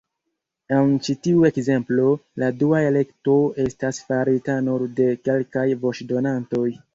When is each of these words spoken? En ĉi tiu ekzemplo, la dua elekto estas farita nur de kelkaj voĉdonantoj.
En 0.77 0.93
ĉi 1.07 1.13
tiu 1.27 1.43
ekzemplo, 1.49 2.07
la 2.43 2.49
dua 2.61 2.79
elekto 2.85 3.35
estas 3.65 4.01
farita 4.09 4.57
nur 4.71 4.87
de 5.01 5.07
kelkaj 5.29 5.69
voĉdonantoj. 5.85 6.67